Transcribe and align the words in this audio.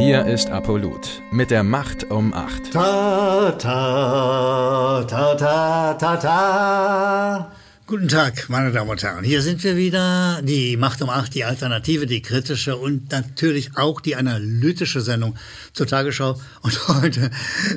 Hier 0.00 0.24
ist 0.24 0.48
Apollut 0.48 1.20
mit 1.30 1.50
der 1.50 1.62
Macht 1.62 2.10
um 2.10 2.32
8. 2.32 2.72
Ta, 2.72 3.52
ta, 3.52 5.04
ta, 5.04 5.34
ta, 5.34 5.92
ta, 5.92 6.16
ta. 6.16 7.52
Guten 7.86 8.08
Tag, 8.08 8.48
meine 8.48 8.72
Damen 8.72 8.88
und 8.88 9.02
Herren. 9.02 9.24
Hier 9.24 9.42
sind 9.42 9.62
wir 9.62 9.76
wieder. 9.76 10.40
Die 10.40 10.78
Macht 10.78 11.02
um 11.02 11.10
8, 11.10 11.34
die 11.34 11.44
Alternative, 11.44 12.06
die 12.06 12.22
kritische 12.22 12.78
und 12.78 13.12
natürlich 13.12 13.76
auch 13.76 14.00
die 14.00 14.16
analytische 14.16 15.02
Sendung 15.02 15.36
zur 15.74 15.86
Tagesschau. 15.86 16.40
Und 16.62 16.88
heute 16.88 17.30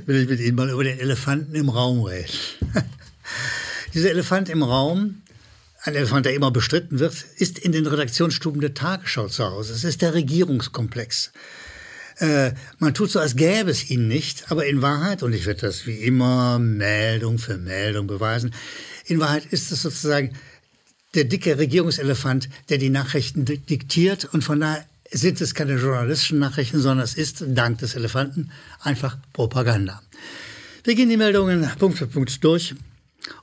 will 0.05 0.23
ich 0.23 0.29
mit 0.29 0.39
Ihnen 0.39 0.55
mal 0.55 0.69
über 0.69 0.85
den 0.85 0.99
Elefanten 0.99 1.55
im 1.55 1.67
Raum 1.67 2.03
reden. 2.03 2.29
Dieser 3.93 4.11
Elefant 4.11 4.47
im 4.47 4.63
Raum, 4.63 5.23
ein 5.81 5.95
Elefant, 5.95 6.25
der 6.25 6.35
immer 6.35 6.51
bestritten 6.51 6.99
wird, 6.99 7.25
ist 7.35 7.59
in 7.59 7.73
den 7.73 7.85
Redaktionsstuben 7.85 8.61
der 8.61 8.73
Tagesschau 8.73 9.27
zu 9.27 9.43
Hause. 9.43 9.73
Es 9.73 9.83
ist 9.83 10.01
der 10.01 10.13
Regierungskomplex. 10.13 11.34
Äh, 12.20 12.52
man 12.80 12.94
tut 12.94 13.12
so, 13.12 13.20
als 13.20 13.35
gäbe 13.35 13.72
es 13.72 13.90
ihn 13.90 14.08
nicht, 14.08 14.52
aber 14.52 14.66
in 14.66 14.81
Wahrheit, 14.81 15.23
und 15.23 15.34
ich 15.34 15.45
werde 15.45 15.62
das 15.62 15.85
wie 15.85 15.98
immer 15.98 16.59
Meldung 16.59 17.38
für 17.38 17.58
Meldung 17.58 18.08
beweisen, 18.08 18.54
in 19.05 19.20
Wahrheit 19.20 19.45
ist 19.52 19.71
es 19.71 19.81
sozusagen 19.81 20.31
der 21.16 21.26
dicke 21.26 21.57
Regierungselefant, 21.57 22.49
der 22.70 22.77
die 22.77 22.90
Nachrichten 22.90 23.45
diktiert 23.45 24.26
und 24.26 24.44
von 24.44 24.59
daher 24.59 24.85
sind 25.12 25.41
es 25.41 25.54
keine 25.54 25.76
journalistischen 25.76 26.40
Nachrichten, 26.40 26.80
sondern 26.80 27.04
es 27.04 27.13
ist, 27.13 27.44
dank 27.48 27.77
des 27.80 27.95
Elefanten, 27.95 28.49
einfach 28.80 29.18
Propaganda. 29.32 30.02
Wir 30.84 30.95
gehen 30.95 31.09
die 31.09 31.18
Meldungen 31.18 31.70
Punkt 31.77 31.98
für 31.98 32.07
Punkt 32.07 32.43
durch 32.43 32.76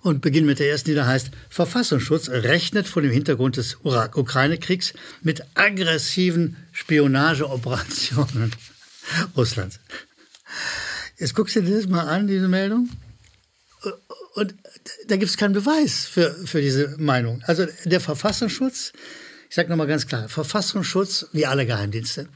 und 0.03 0.21
beginnen 0.21 0.47
mit 0.47 0.59
der 0.59 0.71
ersten, 0.71 0.91
die 0.91 0.95
da 0.95 1.07
heißt, 1.07 1.31
Verfassungsschutz 1.49 2.29
rechnet 2.29 2.87
vor 2.87 3.03
dem 3.03 3.11
Hintergrund 3.11 3.57
des 3.57 3.79
Ukraine-Kriegs 3.83 4.93
mit 5.23 5.43
aggressiven 5.55 6.57
Spionageoperationen 6.73 8.55
Russlands. 9.37 9.81
Jetzt 11.19 11.35
guckst 11.35 11.57
du 11.57 11.63
dir 11.63 11.77
das 11.77 11.87
mal 11.87 12.09
an, 12.09 12.27
diese 12.27 12.49
Meldung. 12.49 12.89
Und 14.35 14.55
da 15.09 15.17
gibt 15.17 15.31
es 15.31 15.37
keinen 15.37 15.55
Beweis 15.55 16.07
für, 16.07 16.31
für 16.47 16.61
diese 16.61 16.97
Meinung. 16.99 17.43
Also 17.47 17.67
der 17.85 18.01
Verfassungsschutz, 18.01 18.93
ich 19.49 19.57
sage 19.57 19.69
nochmal 19.69 19.87
ganz 19.87 20.07
klar, 20.07 20.29
Verfassungsschutz, 20.29 21.27
wie 21.33 21.47
alle 21.47 21.67
Geheimdienste, 21.67 22.29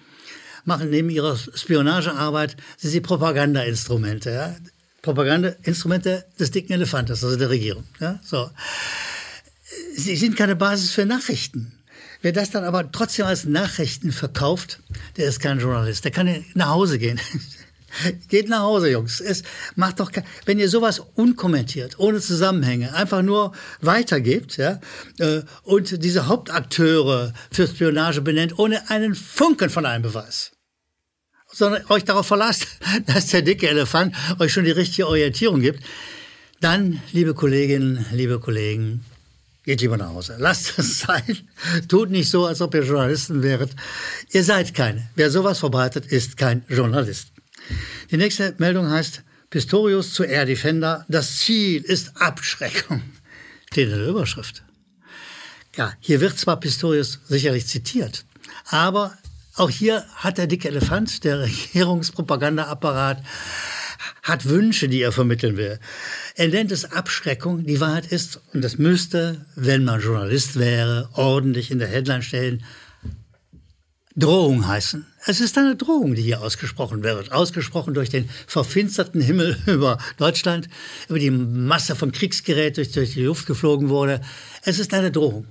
machen 0.65 0.91
neben 0.91 1.11
ihrer 1.11 1.37
Spionagearbeit 1.37 2.57
sie, 2.77 2.89
sie 2.89 3.01
Propagandainstrumente. 3.01 4.31
Ja? 4.31 4.57
Propagandainstrumente 5.05 6.25
des 6.41 6.51
dicken 6.51 6.73
Elefantes, 6.73 7.23
also 7.23 7.37
der 7.37 7.51
Regierung. 7.51 7.85
Ja, 8.01 8.19
so. 8.25 8.51
Sie 9.95 10.17
sind 10.17 10.35
keine 10.35 10.57
Basis 10.57 10.93
für 10.93 11.05
Nachrichten. 11.05 11.73
Wer 12.23 12.33
das 12.33 12.51
dann 12.51 12.65
aber 12.65 12.91
trotzdem 12.91 13.27
als 13.27 13.45
Nachrichten 13.45 14.13
verkauft, 14.13 14.81
der 15.19 15.27
ist 15.27 15.41
kein 15.41 15.61
Journalist. 15.61 16.05
Der 16.05 16.11
kann 16.11 16.45
nach 16.55 16.71
Hause 16.71 16.99
gehen. 16.99 17.21
Geht 18.29 18.49
nach 18.49 18.61
Hause, 18.61 18.91
Jungs. 18.91 19.21
Es 19.21 19.43
macht 19.77 20.01
doch 20.01 20.11
wenn 20.47 20.59
ihr 20.59 20.71
sowas 20.71 21.03
unkommentiert, 21.15 21.99
ohne 21.99 22.21
Zusammenhänge, 22.21 22.95
einfach 22.95 23.21
nur 23.21 23.53
weitergebt, 23.83 24.57
ja, 24.57 24.81
äh, 25.19 25.43
und 25.63 26.03
diese 26.03 26.27
Hauptakteure 26.29 27.35
für 27.53 27.69
Spionage 27.69 28.23
benennt, 28.23 28.59
ohne 28.59 28.91
einen 28.91 29.15
Funken 29.15 29.69
von 29.69 29.85
einem 29.85 30.03
Beweis 30.03 30.54
sondern 31.55 31.85
euch 31.89 32.05
darauf 32.05 32.27
verlasst, 32.27 32.67
dass 33.07 33.29
der 33.29 33.43
dicke 33.43 33.69
Elefant 33.69 34.15
euch 34.39 34.53
schon 34.53 34.65
die 34.65 34.71
richtige 34.71 35.09
Orientierung 35.09 35.61
gibt, 35.61 35.83
dann, 36.61 37.01
liebe 37.13 37.35
Kolleginnen, 37.35 38.05
liebe 38.13 38.41
Kollegen, 38.41 39.05
geht 39.65 39.81
lieber 39.81 39.97
nach 39.97 40.11
Hause. 40.11 40.37
Lasst 40.39 40.79
es 40.79 40.99
sein. 41.07 41.39
Tut 41.89 42.11
nicht 42.11 42.31
so, 42.31 42.47
als 42.47 42.61
ob 42.61 42.75
ihr 42.75 42.83
Journalisten 42.83 43.43
wäret. 43.43 43.71
Ihr 44.31 44.45
seid 44.45 44.75
keine. 44.75 45.09
Wer 45.15 45.31
sowas 45.31 45.59
verbreitet, 45.59 46.07
ist 46.07 46.37
kein 46.37 46.65
Journalist. 46.69 47.29
Die 48.11 48.17
nächste 48.17 48.55
Meldung 48.59 48.89
heißt, 48.91 49.23
Pistorius 49.51 50.13
zu 50.13 50.25
Air 50.25 50.47
Defender. 50.47 51.05
Das 51.09 51.39
Ziel 51.39 51.83
ist 51.83 52.17
Abschreckung. 52.21 53.03
Steht 53.71 53.89
in 53.89 53.99
der 53.99 54.09
Überschrift. 54.09 54.63
Ja, 55.77 55.93
hier 56.01 56.21
wird 56.21 56.39
zwar 56.39 56.61
Pistorius 56.61 57.21
sicherlich 57.29 57.67
zitiert, 57.67 58.25
aber 58.67 59.17
auch 59.57 59.71
hier 59.71 60.05
hat 60.17 60.39
der 60.39 60.47
dicke 60.47 60.69
Elefant, 60.69 61.25
der 61.25 61.41
Regierungspropagandaapparat, 61.41 63.23
hat 64.23 64.49
Wünsche, 64.49 64.89
die 64.89 65.01
er 65.01 65.13
vermitteln 65.13 65.57
will. 65.57 65.79
Er 66.35 66.49
nennt 66.49 66.73
es 66.73 66.91
Abschreckung. 66.91 67.65
Die 67.65 67.81
Wahrheit 67.81 68.07
ist, 68.07 68.41
und 68.53 68.63
das 68.63 68.79
müsste, 68.79 69.47
wenn 69.55 69.85
man 69.85 70.01
Journalist 70.01 70.59
wäre, 70.59 71.09
ordentlich 71.13 71.71
in 71.71 71.79
der 71.79 71.89
Headline 71.89 72.23
stellen, 72.23 72.65
Drohung 74.17 74.67
heißen. 74.67 75.07
Es 75.27 75.41
ist 75.41 75.59
eine 75.59 75.75
Drohung, 75.75 76.15
die 76.15 76.23
hier 76.23 76.41
ausgesprochen 76.41 77.03
wird. 77.03 77.33
Ausgesprochen 77.33 77.95
durch 77.95 78.11
den 78.11 78.29
verfinsterten 78.47 79.21
Himmel 79.21 79.59
über 79.67 79.99
Deutschland, 80.17 80.69
über 81.09 81.19
die 81.19 81.31
Masse 81.31 81.97
von 81.97 82.13
Kriegsgerät 82.13 82.77
durch, 82.77 82.93
durch 82.93 83.15
die 83.15 83.25
Luft 83.25 83.47
geflogen 83.47 83.89
wurde. 83.89 84.21
Es 84.63 84.79
ist 84.79 84.95
eine 84.95 85.11
Drohung. 85.11 85.47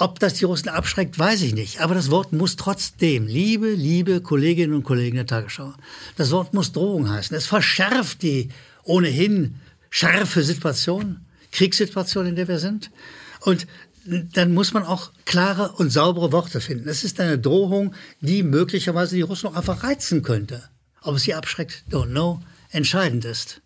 Ob 0.00 0.20
das 0.20 0.34
die 0.34 0.44
Russen 0.44 0.68
abschreckt, 0.68 1.18
weiß 1.18 1.42
ich 1.42 1.54
nicht. 1.54 1.80
Aber 1.80 1.92
das 1.92 2.08
Wort 2.08 2.32
muss 2.32 2.54
trotzdem, 2.54 3.26
liebe, 3.26 3.70
liebe 3.70 4.20
Kolleginnen 4.20 4.72
und 4.72 4.84
Kollegen 4.84 5.16
der 5.16 5.26
Tagesschau, 5.26 5.74
das 6.16 6.30
Wort 6.30 6.54
muss 6.54 6.70
Drohung 6.70 7.10
heißen. 7.10 7.36
Es 7.36 7.46
verschärft 7.46 8.22
die 8.22 8.50
ohnehin 8.84 9.56
scharfe 9.90 10.44
Situation, 10.44 11.26
Kriegssituation, 11.50 12.26
in 12.26 12.36
der 12.36 12.46
wir 12.46 12.60
sind. 12.60 12.92
Und 13.40 13.66
dann 14.04 14.54
muss 14.54 14.72
man 14.72 14.84
auch 14.84 15.10
klare 15.24 15.72
und 15.72 15.90
saubere 15.90 16.30
Worte 16.30 16.60
finden. 16.60 16.88
Es 16.88 17.02
ist 17.02 17.18
eine 17.18 17.36
Drohung, 17.36 17.92
die 18.20 18.44
möglicherweise 18.44 19.16
die 19.16 19.22
Russen 19.22 19.48
auch 19.48 19.56
einfach 19.56 19.82
reizen 19.82 20.22
könnte. 20.22 20.62
Ob 21.02 21.16
es 21.16 21.22
sie 21.22 21.34
abschreckt, 21.34 21.82
don't 21.90 22.10
know. 22.10 22.40
Entscheidend 22.70 23.24
ist, 23.24 23.62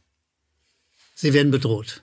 sie 1.15 1.35
werden 1.35 1.51
bedroht. 1.51 2.03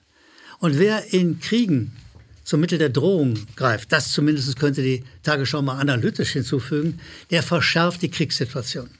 Und 0.60 0.78
wer 0.78 1.12
in 1.12 1.40
Kriegen 1.40 1.96
zum 2.44 2.60
Mittel 2.60 2.78
der 2.78 2.88
Drohung 2.88 3.38
greift, 3.56 3.92
das 3.92 4.12
zumindest 4.12 4.58
könnte 4.58 4.82
die 4.82 5.04
Tagesschau 5.22 5.62
mal 5.62 5.78
analytisch 5.78 6.32
hinzufügen, 6.32 7.00
der 7.30 7.42
verschärft 7.42 8.02
die 8.02 8.10
Kriegssituation. 8.10 8.90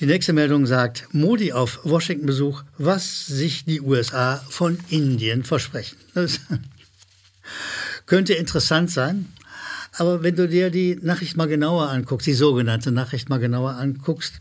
Die 0.00 0.06
nächste 0.06 0.32
Meldung 0.32 0.66
sagt, 0.66 1.06
Modi 1.12 1.52
auf 1.52 1.80
Washington-Besuch, 1.84 2.64
was 2.76 3.26
sich 3.26 3.64
die 3.64 3.80
USA 3.80 4.44
von 4.48 4.78
Indien 4.88 5.44
versprechen. 5.44 5.96
Das 6.14 6.40
könnte 8.06 8.34
interessant 8.34 8.90
sein, 8.90 9.32
aber 9.98 10.22
wenn 10.22 10.34
du 10.34 10.48
dir 10.48 10.70
die 10.70 10.98
Nachricht 11.00 11.36
mal 11.36 11.46
genauer 11.46 11.90
anguckst, 11.90 12.26
die 12.26 12.32
sogenannte 12.32 12.90
Nachricht 12.90 13.28
mal 13.28 13.38
genauer 13.38 13.72
anguckst, 13.72 14.40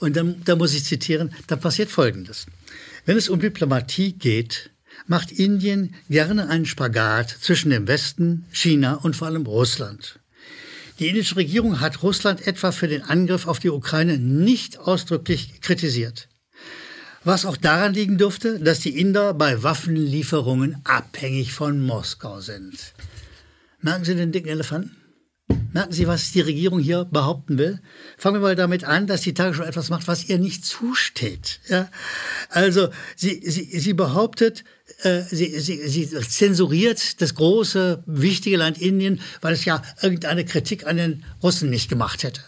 und 0.00 0.16
dann, 0.16 0.42
da 0.44 0.56
muss 0.56 0.74
ich 0.74 0.84
zitieren, 0.84 1.32
da 1.46 1.56
passiert 1.56 1.90
Folgendes. 1.90 2.46
Wenn 3.06 3.16
es 3.16 3.28
um 3.28 3.40
Diplomatie 3.40 4.12
geht, 4.12 4.70
macht 5.08 5.32
Indien 5.32 5.94
gerne 6.08 6.48
einen 6.48 6.66
Spagat 6.66 7.30
zwischen 7.40 7.70
dem 7.70 7.88
Westen, 7.88 8.46
China 8.52 8.94
und 8.94 9.16
vor 9.16 9.26
allem 9.26 9.46
Russland. 9.46 10.20
Die 10.98 11.08
indische 11.08 11.36
Regierung 11.36 11.80
hat 11.80 12.02
Russland 12.02 12.46
etwa 12.46 12.72
für 12.72 12.88
den 12.88 13.02
Angriff 13.02 13.46
auf 13.46 13.58
die 13.58 13.70
Ukraine 13.70 14.18
nicht 14.18 14.78
ausdrücklich 14.78 15.60
kritisiert. 15.60 16.28
Was 17.24 17.46
auch 17.46 17.56
daran 17.56 17.94
liegen 17.94 18.18
dürfte, 18.18 18.60
dass 18.60 18.80
die 18.80 18.98
Inder 18.98 19.34
bei 19.34 19.62
Waffenlieferungen 19.62 20.76
abhängig 20.84 21.52
von 21.52 21.80
Moskau 21.80 22.40
sind. 22.40 22.94
Merken 23.80 24.04
Sie 24.04 24.14
den 24.14 24.32
dicken 24.32 24.48
Elefanten? 24.48 24.97
Merken 25.72 25.92
Sie, 25.92 26.06
was 26.06 26.32
die 26.32 26.40
Regierung 26.40 26.78
hier 26.78 27.04
behaupten 27.04 27.58
will? 27.58 27.80
Fangen 28.16 28.36
wir 28.36 28.40
mal 28.40 28.56
damit 28.56 28.84
an, 28.84 29.06
dass 29.06 29.20
die 29.20 29.34
Tagesschau 29.34 29.64
etwas 29.64 29.90
macht, 29.90 30.08
was 30.08 30.24
ihr 30.24 30.38
nicht 30.38 30.64
zusteht. 30.64 31.60
Ja? 31.68 31.90
Also 32.48 32.88
sie, 33.16 33.42
sie, 33.44 33.78
sie 33.78 33.92
behauptet, 33.92 34.64
äh, 35.02 35.22
sie, 35.22 35.60
sie, 35.60 35.88
sie 35.88 36.08
zensuriert 36.08 37.20
das 37.20 37.34
große, 37.34 38.02
wichtige 38.06 38.56
Land 38.56 38.78
Indien, 38.78 39.20
weil 39.42 39.52
es 39.52 39.66
ja 39.66 39.82
irgendeine 40.00 40.46
Kritik 40.46 40.86
an 40.86 40.96
den 40.96 41.24
Russen 41.42 41.68
nicht 41.68 41.90
gemacht 41.90 42.22
hätte. 42.22 42.40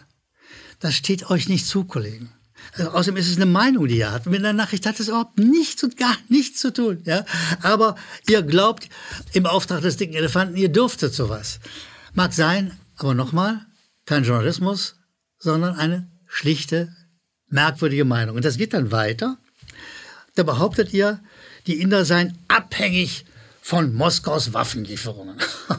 Das 0.78 0.94
steht 0.94 1.28
euch 1.28 1.48
nicht 1.48 1.66
zu, 1.66 1.84
Kollegen. 1.84 2.32
Also 2.72 2.90
außerdem 2.90 3.16
ist 3.18 3.28
es 3.28 3.36
eine 3.36 3.46
Meinung, 3.46 3.86
die 3.86 3.98
ihr 3.98 4.12
habt. 4.12 4.26
Mit 4.26 4.38
einer 4.38 4.54
Nachricht 4.54 4.86
hat 4.86 4.98
es 4.98 5.08
überhaupt 5.08 5.38
nichts 5.38 5.82
und 5.82 5.98
gar 5.98 6.16
nichts 6.28 6.60
zu 6.60 6.72
tun. 6.72 7.02
Ja? 7.04 7.26
Aber 7.62 7.96
ihr 8.28 8.42
glaubt 8.42 8.88
im 9.32 9.44
Auftrag 9.44 9.82
des 9.82 9.98
dicken 9.98 10.14
Elefanten, 10.14 10.56
ihr 10.56 10.70
dürftet 10.70 11.12
sowas. 11.12 11.60
Mag 12.14 12.32
sein, 12.32 12.72
aber 13.04 13.14
nochmal, 13.14 13.66
kein 14.06 14.24
Journalismus, 14.24 14.96
sondern 15.38 15.76
eine 15.76 16.10
schlichte, 16.26 16.94
merkwürdige 17.48 18.04
Meinung. 18.04 18.36
Und 18.36 18.44
das 18.44 18.56
geht 18.56 18.74
dann 18.74 18.92
weiter. 18.92 19.38
Da 20.34 20.42
behauptet 20.42 20.92
ihr, 20.92 21.22
die 21.66 21.80
Inder 21.80 22.04
seien 22.04 22.38
abhängig 22.48 23.24
von 23.60 23.94
Moskaus 23.94 24.52
Waffenlieferungen. 24.52 25.38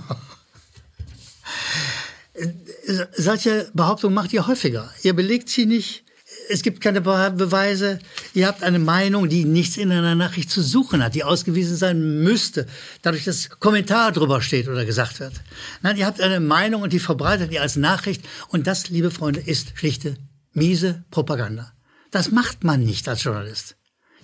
Solche 3.18 3.69
Behauptungen 3.74 4.15
macht 4.15 4.33
ihr 4.33 4.47
häufiger. 4.47 4.91
Ihr 5.03 5.13
belegt 5.13 5.50
sie 5.50 5.65
nicht 5.65 6.03
es 6.51 6.62
gibt 6.62 6.81
keine 6.81 7.01
Beweise. 7.01 8.00
Ihr 8.33 8.48
habt 8.48 8.63
eine 8.63 8.80
Meinung, 8.80 9.30
die 9.30 9.45
nichts 9.45 9.77
in 9.77 9.92
einer 9.92 10.15
Nachricht 10.15 10.51
zu 10.51 10.62
suchen 10.62 11.03
hat, 11.03 11.15
die 11.15 11.24
ausgewiesen 11.24 11.77
sein 11.77 12.21
müsste, 12.21 12.68
dadurch, 13.01 13.24
dass 13.24 13.50
Kommentar 13.50 14.12
drüber 14.12 14.42
steht 14.42 14.68
oder 14.68 14.86
gesagt 14.86 15.19
wird. 15.19 15.33
Nein, 15.81 15.98
ihr 15.98 16.06
habt 16.06 16.21
eine 16.21 16.39
Meinung 16.39 16.81
und 16.81 16.94
die 16.94 17.00
verbreitet 17.00 17.51
ihr 17.51 17.62
als 17.62 17.75
Nachricht. 17.77 18.24
Und 18.50 18.68
das, 18.68 18.89
liebe 18.89 19.12
Freunde, 19.12 19.39
ist 19.39 19.74
schlichte 19.75 20.15
miese 20.53 21.03
Propaganda. 21.12 21.71
Das 22.12 22.31
macht 22.31 22.63
man 22.63 22.83
nicht 22.83 23.07
als 23.07 23.24
Journalist. 23.24 23.77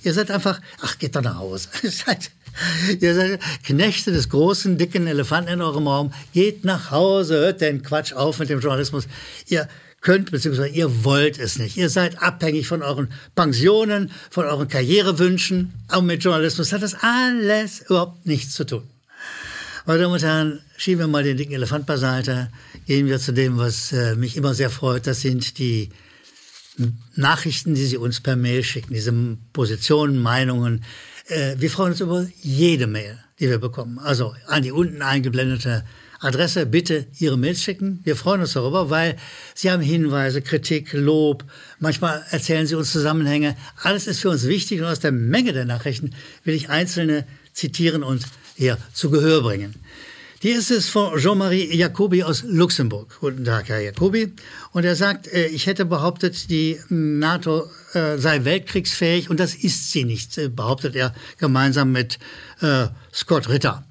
Ihr 0.03 0.13
seid 0.13 0.29
einfach, 0.29 0.62
ach, 0.81 1.00
geht 1.00 1.15
doch 1.15 1.21
nach 1.21 1.38
Hause. 1.38 1.69
Ihr 1.81 1.91
seid, 2.06 2.31
ihr 3.00 3.15
seid 3.15 3.39
Knechte 3.63 4.12
des 4.12 4.29
großen, 4.29 4.77
dicken 4.77 5.07
Elefanten 5.07 5.53
in 5.53 5.62
eurem 5.62 5.88
Raum. 5.88 6.13
Geht 6.33 6.65
nach 6.65 6.91
Hause, 6.91 7.35
hört 7.35 7.62
den 7.62 7.81
Quatsch 7.83 8.13
auf 8.13 8.39
mit 8.39 8.50
dem 8.50 8.59
Journalismus. 8.59 9.07
Ihr 9.47 9.68
könnt, 10.01 10.31
beziehungsweise 10.31 10.69
ihr 10.69 11.03
wollt 11.03 11.39
es 11.39 11.57
nicht. 11.57 11.77
Ihr 11.77 11.89
seid 11.89 12.21
abhängig 12.21 12.67
von 12.67 12.81
euren 12.81 13.09
Pensionen, 13.35 14.11
von 14.29 14.45
euren 14.45 14.67
Karrierewünschen. 14.67 15.73
Aber 15.88 16.03
mit 16.03 16.23
Journalismus 16.23 16.71
hat 16.71 16.81
das 16.81 16.95
alles 16.95 17.81
überhaupt 17.81 18.25
nichts 18.25 18.53
zu 18.53 18.65
tun. 18.65 18.83
Meine 19.85 20.01
Damen 20.01 20.13
und 20.13 20.23
Herren, 20.23 20.61
schieben 20.75 20.99
wir 20.99 21.07
mal 21.07 21.23
den 21.23 21.38
dicken 21.38 21.53
Elefant 21.53 21.85
beiseite. 21.85 22.49
Gehen 22.85 23.07
wir 23.07 23.19
zu 23.19 23.31
dem, 23.31 23.57
was 23.57 23.91
äh, 23.94 24.15
mich 24.15 24.35
immer 24.38 24.53
sehr 24.53 24.69
freut. 24.69 25.07
Das 25.07 25.21
sind 25.21 25.57
die 25.57 25.89
Nachrichten, 27.15 27.73
die 27.73 27.85
Sie 27.85 27.97
uns 27.97 28.19
per 28.19 28.35
Mail 28.35 28.63
schicken, 28.63 28.93
diese 28.93 29.13
Positionen, 29.53 30.21
Meinungen. 30.21 30.83
Äh, 31.27 31.55
wir 31.57 31.71
freuen 31.71 31.91
uns 31.91 32.01
über 32.01 32.27
jede 32.41 32.85
Mail, 32.88 33.17
die 33.39 33.50
wir 33.50 33.59
bekommen. 33.59 33.97
Also 34.00 34.35
an 34.47 34.63
die 34.63 34.71
unten 34.71 35.01
eingeblendete 35.01 35.83
Adresse 36.19 36.65
bitte 36.65 37.07
Ihre 37.19 37.37
Mails 37.37 37.61
schicken. 37.61 37.99
Wir 38.03 38.15
freuen 38.15 38.41
uns 38.41 38.53
darüber, 38.53 38.89
weil 38.89 39.17
Sie 39.53 39.69
haben 39.69 39.81
Hinweise, 39.81 40.41
Kritik, 40.41 40.93
Lob. 40.93 41.43
Manchmal 41.79 42.25
erzählen 42.31 42.67
Sie 42.67 42.75
uns 42.75 42.91
Zusammenhänge. 42.91 43.55
Alles 43.83 44.07
ist 44.07 44.21
für 44.21 44.29
uns 44.29 44.47
wichtig 44.47 44.81
und 44.81 44.87
aus 44.87 44.99
der 44.99 45.11
Menge 45.11 45.53
der 45.53 45.65
Nachrichten 45.65 46.11
will 46.43 46.55
ich 46.55 46.69
einzelne 46.69 47.25
zitieren 47.53 48.03
und 48.03 48.23
hier 48.55 48.77
zu 48.93 49.09
Gehör 49.09 49.41
bringen. 49.41 49.75
Die 50.43 50.49
ist 50.49 50.69
es 50.69 50.87
von 50.87 51.17
Jean-Marie 51.17 51.75
Jacobi 51.75 52.21
aus 52.21 52.43
Luxemburg. 52.43 53.17
Guten 53.21 53.43
Tag, 53.43 53.69
Herr 53.69 53.79
Jacobi. 53.79 54.33
Und 54.71 54.85
er 54.85 54.95
sagt, 54.95 55.27
äh, 55.27 55.47
ich 55.47 55.65
hätte 55.65 55.83
behauptet, 55.83 56.51
die 56.51 56.79
NATO 56.89 57.67
äh, 57.93 58.19
sei 58.19 58.45
weltkriegsfähig 58.45 59.31
und 59.31 59.39
das 59.39 59.55
ist 59.55 59.91
sie 59.91 60.03
nicht, 60.03 60.37
äh, 60.37 60.49
behauptet 60.49 60.95
er 60.95 61.15
gemeinsam 61.37 61.91
mit 61.91 62.19
Scott 63.13 63.49
Ritter, 63.49 63.83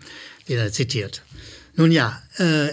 den 0.49 0.59
er 0.59 0.73
zitiert. 0.73 1.23
Nun 1.77 1.93
ja, 1.93 2.23
äh, 2.39 2.69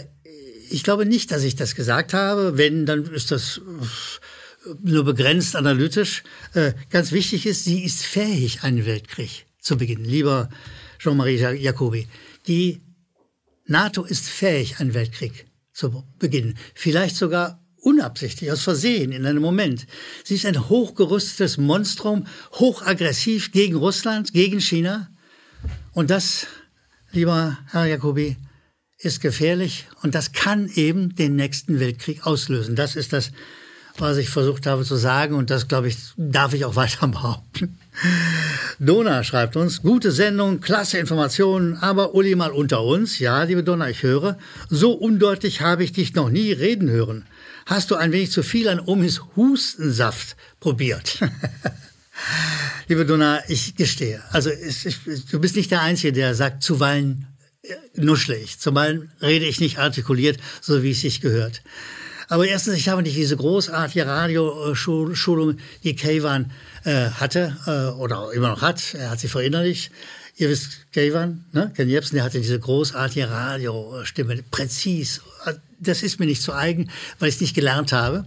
ich 0.70 0.84
glaube 0.84 1.06
nicht, 1.06 1.32
dass 1.32 1.44
ich 1.44 1.56
das 1.56 1.76
gesagt 1.76 2.14
habe. 2.14 2.58
Wenn, 2.58 2.86
dann 2.86 3.06
ist 3.06 3.32
das 3.32 3.62
nur 4.82 5.04
begrenzt 5.04 5.56
analytisch. 5.56 6.24
Äh, 6.54 6.74
ganz 6.90 7.12
wichtig 7.12 7.46
ist, 7.46 7.66
sie 7.66 7.84
ist 7.84 8.04
fähig, 8.04 8.64
einen 8.64 8.86
Weltkrieg 8.86 9.46
zu 9.60 9.78
beginnen. 9.78 10.06
Lieber 10.06 10.50
Jean-Marie 11.00 11.38
Jacobi, 11.38 12.08
die 12.48 12.82
NATO 13.66 14.04
ist 14.04 14.28
fähig, 14.28 14.80
einen 14.80 14.94
Weltkrieg 14.94 15.46
zu 15.74 16.04
beginnen. 16.20 16.58
Vielleicht 16.74 17.16
sogar 17.16 17.60
unabsichtlich, 17.78 18.52
aus 18.52 18.64
Versehen, 18.64 19.12
in 19.12 19.26
einem 19.26 19.42
Moment. 19.42 19.86
Sie 20.24 20.36
ist 20.36 20.46
ein 20.46 20.70
hochgerüstetes 20.70 21.58
Monstrum, 21.58 22.26
hochaggressiv 22.54 23.52
gegen 23.52 23.76
Russland, 23.76 24.34
gegen 24.34 24.62
China. 24.62 25.10
Und 25.92 26.10
das, 26.10 26.48
lieber 27.12 27.58
Herr 27.72 27.86
Jacobi, 27.86 28.38
ist 29.04 29.22
gefährlich 29.22 29.88
und 30.02 30.16
das 30.16 30.32
kann 30.32 30.70
eben 30.76 31.16
den 31.16 31.36
nächsten 31.36 31.80
Weltkrieg 31.80 32.26
auslösen. 32.26 32.76
Das 32.76 32.96
ist 32.96 33.14
das, 33.14 33.32
was 33.98 34.18
ich 34.18 34.30
versucht 34.30 34.66
habe 34.66 34.84
zu 34.84 34.96
sagen 34.96 35.36
und 35.36 35.50
das, 35.50 35.68
glaube 35.68 35.88
ich, 35.88 35.98
darf 36.18 36.54
ich 36.54 36.66
auch 36.66 36.76
weiter 36.78 37.08
behaupten. 37.08 37.78
Dona 38.80 39.24
schreibt 39.24 39.56
uns, 39.56 39.82
gute 39.82 40.12
Sendung, 40.12 40.62
klasse 40.62 40.98
Informationen, 40.98 41.76
aber 41.78 42.16
Uli 42.16 42.36
mal 42.36 42.52
unter 42.52 42.84
uns. 42.84 43.20
Ja, 43.20 43.44
liebe 43.44 43.64
Donna, 43.64 43.90
ich 43.90 44.02
höre. 44.02 44.38
So 44.70 44.94
undeutlich 44.94 45.62
habe 45.62 45.84
ich 45.84 45.92
dich 45.92 46.16
noch 46.16 46.30
nie 46.30 46.52
reden 46.52 46.90
hören. 46.90 47.26
Hast 47.66 47.92
du 47.92 47.96
ein 47.96 48.12
wenig 48.12 48.32
zu 48.32 48.44
viel 48.44 48.68
an 48.68 48.80
Omis 48.80 49.22
Hustensaft 49.36 50.36
probiert? 50.60 51.20
liebe 52.88 53.06
Donna, 53.06 53.42
ich 53.48 53.76
gestehe, 53.76 54.22
also 54.32 54.50
ich, 54.50 54.98
du 55.30 55.40
bist 55.40 55.56
nicht 55.56 55.72
der 55.72 55.82
Einzige, 55.82 56.14
der 56.14 56.36
sagt 56.36 56.64
zuweilen 56.64 57.28
nuschle 57.96 58.38
ich. 58.38 58.60
Zumal 58.60 59.10
rede 59.22 59.46
ich 59.46 59.60
nicht 59.60 59.80
artikuliert, 59.80 60.40
so 60.62 60.84
wie 60.84 60.92
es 60.92 61.02
sich 61.02 61.22
gehört. 61.22 61.62
Aber 62.30 62.48
erstens, 62.48 62.76
ich 62.76 62.90
habe 62.90 63.04
nicht 63.04 63.16
diese 63.16 63.38
großartige 63.38 64.08
Radioschulung, 64.08 65.58
die 65.84 65.96
Kayvan 65.96 66.52
äh, 66.84 67.10
hatte 67.10 67.58
äh, 67.68 68.00
oder 68.00 68.32
immer 68.34 68.50
noch 68.50 68.62
hat. 68.62 68.94
Er 68.94 69.12
hat 69.12 69.20
sie 69.20 69.28
verinnerlicht. 69.28 69.92
Ihr 70.36 70.50
wisst, 70.50 70.92
Kayvan, 70.94 71.46
ne? 71.52 71.72
Ken 71.76 71.90
Jebsen, 71.90 72.16
der 72.16 72.24
hatte 72.24 72.40
diese 72.40 72.60
großartige 72.60 73.30
Radiostimme, 73.30 74.42
präzis. 74.50 75.22
Das 75.80 76.02
ist 76.02 76.20
mir 76.20 76.26
nicht 76.26 76.42
zu 76.42 76.54
eigen, 76.54 76.90
weil 77.20 77.30
ich 77.30 77.36
es 77.36 77.42
nicht 77.42 77.56
gelernt 77.56 77.92
habe. 77.92 78.26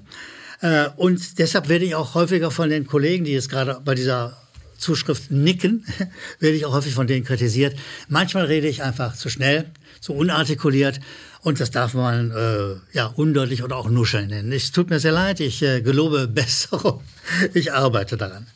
Äh, 0.61 0.89
und 0.97 1.39
deshalb 1.39 1.69
werde 1.69 1.85
ich 1.85 1.95
auch 1.95 2.15
häufiger 2.15 2.51
von 2.51 2.71
den 2.71 2.87
Kollegen, 2.87 3.25
die 3.25 3.33
jetzt 3.33 3.51
gerade 3.51 3.81
bei 3.85 3.95
dieser 3.95 4.37
Zuschrift 4.79 5.31
nicken, 5.31 5.85
werde 6.41 6.57
ich 6.57 6.67
auch 6.67 6.73
häufig 6.73 6.95
von 6.95 7.07
denen 7.07 7.25
kritisiert. 7.25 7.77
Manchmal 8.09 8.47
rede 8.47 8.69
ich 8.69 8.83
einfach 8.83 9.15
zu 9.15 9.29
schnell, 9.29 9.67
zu 10.01 10.13
unartikuliert 10.13 11.01
und 11.43 11.61
das 11.61 11.71
darf 11.71 11.95
man 11.95 12.33
äh, 12.33 12.97
ja 12.97 13.07
undeutlich 13.07 13.63
oder 13.63 13.77
auch 13.77 13.89
nuscheln 13.89 14.29
nennen. 14.29 14.53
Es 14.53 14.73
tut 14.73 14.91
mir 14.91 15.01
sehr 15.01 15.13
leid, 15.13 15.41
ich 15.41 15.63
äh, 15.63 15.81
gelobe 15.81 16.27
Besserung. 16.35 17.03
Ich 17.55 17.73
arbeite 17.73 18.17
daran. 18.17 18.47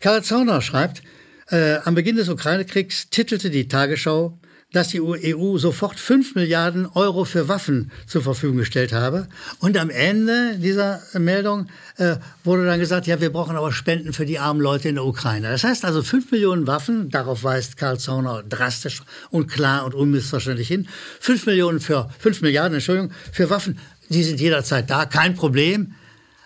Karl 0.00 0.22
Zauner 0.22 0.62
schreibt, 0.62 1.02
äh, 1.50 1.76
am 1.84 1.94
Beginn 1.94 2.16
des 2.16 2.28
Ukraine-Kriegs 2.28 3.10
titelte 3.10 3.50
die 3.50 3.68
Tagesschau 3.68 4.38
dass 4.72 4.88
die 4.88 5.00
EU 5.00 5.58
sofort 5.58 6.00
5 6.00 6.34
Milliarden 6.34 6.86
Euro 6.86 7.24
für 7.24 7.48
Waffen 7.48 7.90
zur 8.06 8.22
Verfügung 8.22 8.56
gestellt 8.56 8.92
habe. 8.92 9.28
Und 9.58 9.76
am 9.76 9.90
Ende 9.90 10.56
dieser 10.58 11.02
Meldung 11.14 11.68
äh, 11.98 12.16
wurde 12.42 12.66
dann 12.66 12.80
gesagt, 12.80 13.06
ja, 13.06 13.20
wir 13.20 13.30
brauchen 13.30 13.56
aber 13.56 13.72
Spenden 13.72 14.12
für 14.12 14.26
die 14.26 14.38
armen 14.38 14.60
Leute 14.60 14.88
in 14.88 14.96
der 14.96 15.04
Ukraine. 15.04 15.50
Das 15.50 15.64
heißt 15.64 15.84
also 15.84 16.02
5 16.02 16.30
Millionen 16.32 16.66
Waffen, 16.66 17.10
darauf 17.10 17.44
weist 17.44 17.76
Karl 17.76 17.98
Zauner 17.98 18.42
drastisch 18.42 19.02
und 19.30 19.48
klar 19.48 19.84
und 19.84 19.94
unmissverständlich 19.94 20.68
hin. 20.68 20.88
5 21.20 21.46
Millionen 21.46 21.80
für, 21.80 22.10
5 22.18 22.40
Milliarden, 22.40 22.74
Entschuldigung, 22.74 23.12
für 23.30 23.50
Waffen, 23.50 23.78
die 24.08 24.22
sind 24.22 24.40
jederzeit 24.40 24.88
da, 24.90 25.04
kein 25.06 25.34
Problem. 25.34 25.94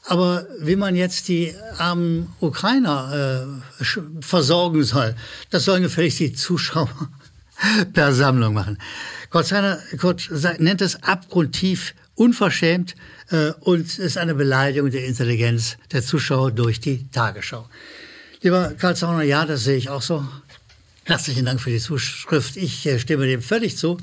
Aber 0.08 0.46
wie 0.60 0.76
man 0.76 0.94
jetzt 0.94 1.26
die 1.26 1.52
armen 1.78 2.28
Ukrainer 2.38 3.48
äh, 3.82 3.84
versorgen 4.20 4.84
soll, 4.84 5.16
das 5.50 5.64
sollen 5.64 5.82
gefälligst 5.82 6.20
die 6.20 6.32
Zuschauer 6.32 6.88
per 7.92 8.12
Sammlung 8.12 8.54
machen. 8.54 8.78
Kurt, 9.30 9.46
Seiner, 9.46 9.78
Kurt 9.98 10.30
nennt 10.58 10.80
es 10.80 11.02
abgrundtief 11.02 11.94
unverschämt 12.14 12.94
äh, 13.30 13.52
und 13.60 13.98
ist 13.98 14.18
eine 14.18 14.34
Beleidigung 14.34 14.90
der 14.90 15.06
Intelligenz 15.06 15.76
der 15.92 16.02
Zuschauer 16.02 16.50
durch 16.50 16.80
die 16.80 17.08
Tagesschau. 17.10 17.68
Lieber 18.40 18.74
Karl 18.78 18.96
Zauner, 18.96 19.22
ja, 19.22 19.44
das 19.44 19.64
sehe 19.64 19.76
ich 19.76 19.90
auch 19.90 20.02
so. 20.02 20.26
Herzlichen 21.04 21.44
Dank 21.44 21.60
für 21.60 21.70
die 21.70 21.78
Zuschrift. 21.78 22.56
Ich 22.56 22.86
äh, 22.86 22.98
stimme 22.98 23.26
dem 23.26 23.42
völlig 23.42 23.76
zu. 23.76 23.98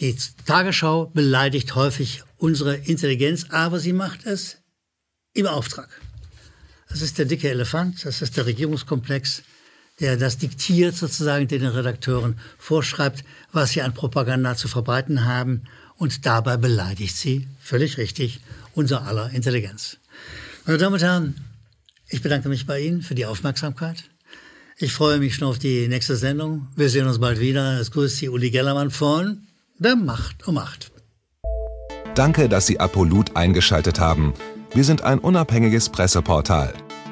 Die 0.00 0.16
Tagesschau 0.46 1.06
beleidigt 1.06 1.74
häufig 1.74 2.24
unsere 2.38 2.76
Intelligenz, 2.76 3.46
aber 3.50 3.78
sie 3.78 3.92
macht 3.92 4.26
es 4.26 4.58
im 5.34 5.46
Auftrag. 5.46 5.88
Das 6.88 7.02
ist 7.02 7.18
der 7.18 7.26
dicke 7.26 7.48
Elefant, 7.48 8.04
das 8.04 8.22
ist 8.22 8.36
der 8.36 8.46
Regierungskomplex, 8.46 9.42
der 10.00 10.16
das 10.16 10.38
diktiert 10.38 10.96
sozusagen 10.96 11.48
den 11.48 11.64
Redakteuren, 11.64 12.38
vorschreibt, 12.58 13.24
was 13.52 13.70
sie 13.70 13.82
an 13.82 13.94
Propaganda 13.94 14.56
zu 14.56 14.68
verbreiten 14.68 15.24
haben 15.24 15.62
und 15.96 16.26
dabei 16.26 16.56
beleidigt 16.56 17.16
sie, 17.16 17.46
völlig 17.60 17.98
richtig, 17.98 18.40
unser 18.74 19.06
aller 19.06 19.30
Intelligenz. 19.30 19.98
Meine 20.66 20.78
Damen 20.78 20.94
und 20.94 21.02
Herren, 21.02 21.34
ich 22.08 22.22
bedanke 22.22 22.48
mich 22.48 22.66
bei 22.66 22.80
Ihnen 22.80 23.02
für 23.02 23.14
die 23.14 23.26
Aufmerksamkeit. 23.26 24.04
Ich 24.76 24.92
freue 24.92 25.18
mich 25.18 25.36
schon 25.36 25.48
auf 25.48 25.58
die 25.58 25.88
nächste 25.88 26.16
Sendung. 26.16 26.68
Wir 26.74 26.88
sehen 26.88 27.06
uns 27.06 27.20
bald 27.20 27.38
wieder. 27.38 27.80
Es 27.80 27.90
grüßt 27.92 28.16
Sie 28.16 28.28
Uli 28.28 28.50
Gellermann 28.50 28.90
von 28.90 29.46
der 29.78 29.96
Macht 29.96 30.46
um 30.48 30.54
Macht. 30.54 30.90
Danke, 32.14 32.48
dass 32.48 32.66
Sie 32.66 32.80
Apolut 32.80 33.36
eingeschaltet 33.36 34.00
haben. 34.00 34.34
Wir 34.72 34.84
sind 34.84 35.02
ein 35.02 35.18
unabhängiges 35.18 35.88
Presseportal. 35.88 36.74